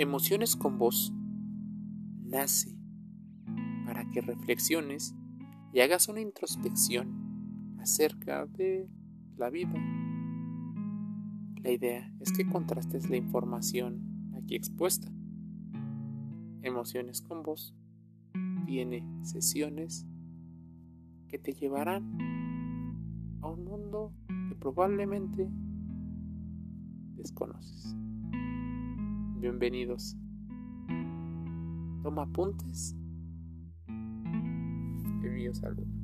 Emociones 0.00 0.56
con 0.56 0.78
voz 0.78 1.12
nace 2.24 2.74
para 3.84 4.10
que 4.10 4.22
reflexiones 4.22 5.14
y 5.74 5.80
hagas 5.80 6.08
una 6.08 6.22
introspección 6.22 7.76
acerca 7.78 8.46
de 8.46 8.88
la 9.36 9.50
vida. 9.50 9.74
La 11.62 11.70
idea 11.70 12.10
es 12.18 12.32
que 12.32 12.48
contrastes 12.48 13.10
la 13.10 13.18
información 13.18 14.32
aquí 14.38 14.56
expuesta. 14.56 15.12
Emociones 16.62 17.20
con 17.20 17.42
voz 17.42 17.74
tiene 18.64 19.04
sesiones 19.22 20.06
que 21.28 21.38
te 21.38 21.52
llevarán 21.52 22.16
a 23.42 23.48
un 23.50 23.64
mundo 23.64 24.14
que 24.48 24.54
probablemente 24.54 25.46
desconoces. 27.16 27.94
Bienvenidos. 29.40 30.18
Toma 32.02 32.24
apuntes. 32.24 32.94
Envío 33.88 35.54
salud. 35.54 35.99